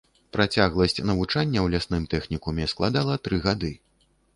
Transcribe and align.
Працягласць 0.37 0.97
навучання 1.11 1.59
ў 1.67 1.75
лясным 1.75 2.03
тэхнікуме 2.17 2.69
складала 2.77 3.23
тры 3.27 3.45
гады. 3.51 3.77